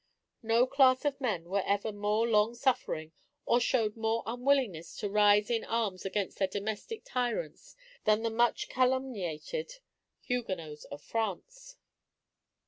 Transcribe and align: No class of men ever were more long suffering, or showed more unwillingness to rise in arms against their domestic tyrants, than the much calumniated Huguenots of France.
No 0.41 0.65
class 0.65 1.05
of 1.05 1.21
men 1.21 1.45
ever 1.55 1.89
were 1.89 1.93
more 1.95 2.27
long 2.27 2.55
suffering, 2.55 3.11
or 3.45 3.59
showed 3.59 3.95
more 3.95 4.23
unwillingness 4.25 4.95
to 4.95 5.11
rise 5.11 5.51
in 5.51 5.63
arms 5.63 6.05
against 6.07 6.39
their 6.39 6.47
domestic 6.47 7.03
tyrants, 7.05 7.75
than 8.05 8.23
the 8.23 8.31
much 8.31 8.67
calumniated 8.67 9.73
Huguenots 10.23 10.85
of 10.85 11.03
France. 11.03 11.77